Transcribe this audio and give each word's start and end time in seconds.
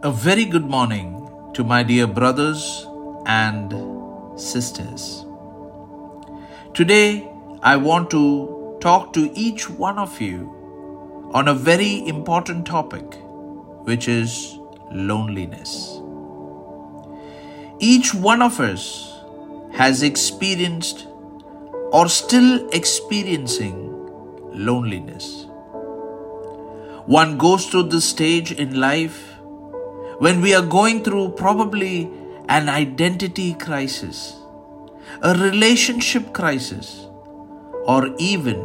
A 0.00 0.12
very 0.12 0.44
good 0.44 0.64
morning 0.64 1.28
to 1.54 1.64
my 1.64 1.82
dear 1.82 2.06
brothers 2.06 2.86
and 3.26 3.72
sisters. 4.38 5.26
Today, 6.72 7.28
I 7.64 7.74
want 7.78 8.08
to 8.12 8.78
talk 8.80 9.12
to 9.14 9.28
each 9.36 9.68
one 9.68 9.98
of 9.98 10.20
you 10.20 11.30
on 11.34 11.48
a 11.48 11.52
very 11.52 12.06
important 12.06 12.64
topic, 12.64 13.16
which 13.88 14.06
is 14.06 14.60
loneliness. 14.92 16.00
Each 17.80 18.14
one 18.14 18.40
of 18.40 18.60
us 18.60 19.20
has 19.72 20.04
experienced 20.04 21.08
or 21.90 22.08
still 22.08 22.68
experiencing 22.70 23.90
loneliness. 24.52 25.46
One 27.06 27.36
goes 27.36 27.66
through 27.66 27.88
this 27.94 28.04
stage 28.04 28.52
in 28.52 28.78
life 28.78 29.27
when 30.18 30.40
we 30.40 30.52
are 30.54 30.66
going 30.66 31.04
through 31.04 31.30
probably 31.30 32.10
an 32.48 32.68
identity 32.68 33.54
crisis, 33.54 34.34
a 35.22 35.34
relationship 35.38 36.32
crisis, 36.32 37.06
or 37.86 38.14
even 38.18 38.56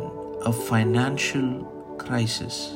a 0.46 0.52
financial 0.52 1.64
crisis. 1.98 2.74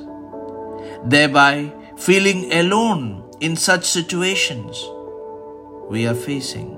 Thereby, 1.04 1.74
feeling 1.98 2.54
alone 2.54 3.24
in 3.40 3.56
such 3.56 3.86
situations 3.86 4.86
we 5.90 6.06
are 6.08 6.16
facing, 6.16 6.78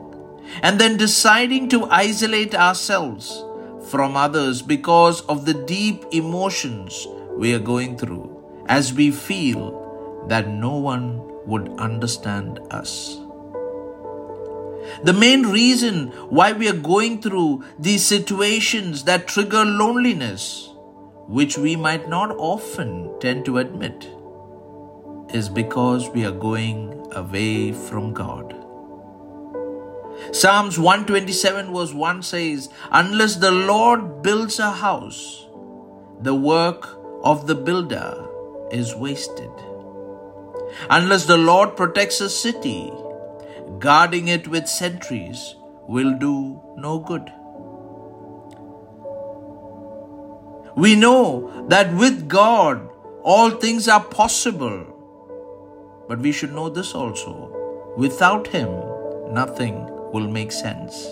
and 0.64 0.80
then 0.80 0.98
deciding 0.98 1.68
to 1.70 1.86
isolate 1.86 2.56
ourselves 2.56 3.44
from 3.90 4.16
others 4.16 4.62
because 4.62 5.22
of 5.22 5.46
the 5.46 5.54
deep 5.66 6.06
emotions 6.12 7.08
we 7.36 7.54
are 7.54 7.60
going 7.60 7.98
through 7.98 8.26
as 8.68 8.94
we 8.94 9.10
feel 9.12 10.26
that 10.28 10.48
no 10.48 10.78
one 10.78 11.30
would 11.50 11.68
understand 11.80 12.60
us. 12.72 13.20
The 15.04 15.14
main 15.14 15.44
reason 15.44 16.08
why 16.30 16.52
we 16.54 16.68
are 16.70 16.86
going 16.94 17.22
through 17.22 17.64
these 17.78 18.06
situations 18.06 19.04
that 19.06 19.28
trigger 19.28 19.64
loneliness, 19.66 20.70
which 21.28 21.58
we 21.58 21.76
might 21.76 22.10
not 22.10 22.36
often 22.38 23.14
tend 23.20 23.46
to 23.46 23.60
admit, 23.60 24.10
is 25.34 25.48
because 25.48 26.10
we 26.10 26.26
are 26.26 26.32
going 26.32 27.08
away 27.12 27.72
from 27.72 28.14
God. 28.14 28.56
Psalms 30.32 30.78
127 30.78 31.74
verse 31.74 31.94
1 31.94 32.22
says, 32.24 32.70
Unless 32.92 33.38
the 33.38 33.52
Lord 33.52 34.22
builds 34.22 34.60
a 34.60 34.72
house, 34.72 35.48
the 36.22 36.36
work 36.36 37.00
of 37.24 37.48
the 37.48 37.56
builder 37.56 38.28
is 38.72 38.96
wasted. 38.96 39.52
Unless 40.90 41.26
the 41.26 41.38
Lord 41.38 41.76
protects 41.76 42.22
a 42.22 42.30
city, 42.30 42.92
guarding 43.80 44.28
it 44.28 44.48
with 44.48 44.68
sentries 44.68 45.56
will 45.88 46.18
do 46.18 46.62
no 46.78 47.00
good. 47.00 47.32
We 50.76 50.96
know 50.96 51.66
that 51.68 51.94
with 51.94 52.28
God 52.30 52.90
all 53.24 53.52
things 53.52 53.88
are 53.88 54.04
possible, 54.04 54.86
but 56.08 56.20
we 56.20 56.32
should 56.32 56.54
know 56.54 56.70
this 56.70 56.94
also 56.96 57.94
without 57.98 58.48
Him, 58.48 58.70
nothing 59.34 59.86
will 60.12 60.28
make 60.28 60.52
sense. 60.52 61.08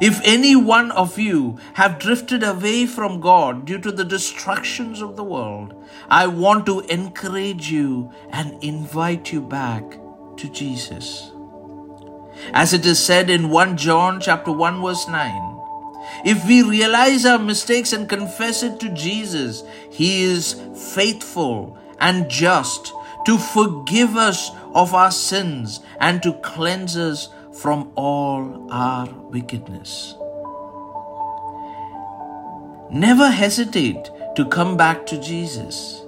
If 0.00 0.20
any 0.24 0.56
one 0.56 0.90
of 0.92 1.18
you 1.18 1.58
have 1.74 1.98
drifted 1.98 2.42
away 2.42 2.86
from 2.86 3.20
God 3.20 3.64
due 3.64 3.78
to 3.78 3.92
the 3.92 4.04
destructions 4.04 5.00
of 5.00 5.16
the 5.16 5.24
world, 5.24 5.74
I 6.08 6.26
want 6.26 6.66
to 6.66 6.80
encourage 6.80 7.70
you 7.70 8.10
and 8.30 8.62
invite 8.62 9.32
you 9.32 9.40
back 9.40 9.98
to 10.36 10.48
Jesus. 10.48 11.32
As 12.52 12.72
it 12.72 12.86
is 12.86 12.98
said 12.98 13.28
in 13.28 13.50
1 13.50 13.76
John 13.76 14.20
chapter 14.20 14.52
1 14.52 14.82
verse 14.82 15.06
9, 15.08 15.58
if 16.24 16.46
we 16.46 16.62
realize 16.62 17.24
our 17.24 17.38
mistakes 17.38 17.92
and 17.92 18.08
confess 18.08 18.62
it 18.62 18.80
to 18.80 18.88
Jesus, 18.90 19.62
he 19.90 20.22
is 20.22 20.60
faithful 20.94 21.76
and 21.98 22.28
just 22.28 22.92
to 23.26 23.38
forgive 23.38 24.16
us 24.16 24.50
of 24.74 24.94
our 24.94 25.10
sins 25.10 25.80
and 26.00 26.22
to 26.22 26.32
cleanse 26.42 26.96
us 26.96 27.28
from 27.60 27.92
all 27.94 28.66
our 28.70 29.06
wickedness. 29.30 30.14
Never 32.90 33.30
hesitate 33.30 34.10
to 34.36 34.46
come 34.46 34.76
back 34.76 35.04
to 35.06 35.20
Jesus. 35.20 36.02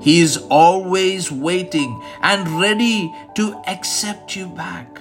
He 0.00 0.20
is 0.20 0.36
always 0.50 1.32
waiting 1.32 2.00
and 2.22 2.60
ready 2.60 3.12
to 3.34 3.60
accept 3.66 4.36
you 4.36 4.46
back. 4.48 5.00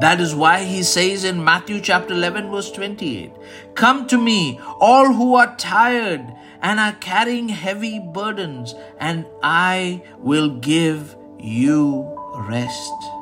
That 0.00 0.20
is 0.20 0.34
why 0.34 0.64
he 0.64 0.82
says 0.82 1.24
in 1.24 1.42
Matthew 1.42 1.80
chapter 1.80 2.12
11 2.14 2.50
verse 2.50 2.70
28, 2.70 3.32
Come 3.74 4.06
to 4.08 4.18
me, 4.18 4.60
all 4.80 5.12
who 5.12 5.34
are 5.34 5.56
tired 5.56 6.26
and 6.60 6.78
are 6.78 6.94
carrying 6.94 7.48
heavy 7.48 7.98
burdens, 7.98 8.74
and 8.98 9.26
I 9.42 10.02
will 10.18 10.48
give 10.48 11.16
you 11.38 12.16
rest. 12.34 13.21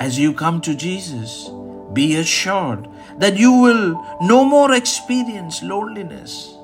As 0.00 0.18
you 0.18 0.32
come 0.32 0.62
to 0.62 0.74
Jesus, 0.74 1.50
be 1.92 2.16
assured 2.16 2.88
that 3.18 3.36
you 3.36 3.52
will 3.52 4.18
no 4.22 4.44
more 4.44 4.72
experience 4.72 5.62
loneliness. 5.62 6.54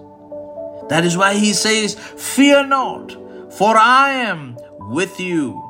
That 0.88 1.04
is 1.04 1.18
why 1.18 1.34
he 1.34 1.52
says, 1.52 1.96
Fear 1.96 2.68
not, 2.68 3.12
for 3.52 3.76
I 3.76 4.12
am 4.12 4.56
with 4.88 5.20
you. 5.20 5.62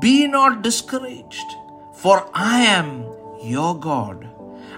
Be 0.00 0.28
not 0.28 0.62
discouraged, 0.62 1.56
for 1.94 2.30
I 2.32 2.60
am 2.60 3.04
your 3.42 3.76
God. 3.76 4.30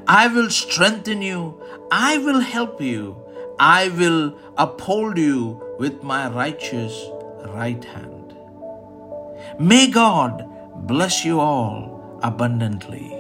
I 0.09 0.29
will 0.29 0.49
strengthen 0.49 1.21
you, 1.21 1.61
I 1.91 2.17
will 2.17 2.41
help 2.41 2.81
you, 2.81 3.23
I 3.59 3.89
will 3.89 4.39
uphold 4.57 5.19
you 5.19 5.63
with 5.79 6.03
my 6.03 6.29
righteous 6.29 6.95
right 7.49 7.85
hand. 7.85 8.35
May 9.61 9.91
God 9.91 10.49
bless 10.87 11.23
you 11.23 11.41
all 11.41 11.96
abundantly. 12.27 13.16